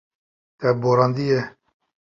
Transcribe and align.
Te 0.59 0.69
borandiye. 0.81 1.39